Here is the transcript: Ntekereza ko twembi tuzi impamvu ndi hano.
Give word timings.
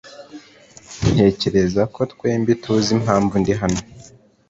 Ntekereza 1.11 1.81
ko 1.93 2.01
twembi 2.11 2.51
tuzi 2.63 2.89
impamvu 2.97 3.33
ndi 3.41 3.53
hano. 3.61 3.79